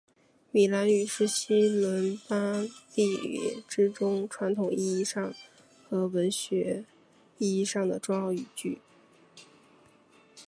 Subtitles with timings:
[0.49, 5.31] 米兰语是西伦巴第语之中传统意义上
[5.87, 6.83] 和文学
[7.37, 8.81] 意义上最重要的语言。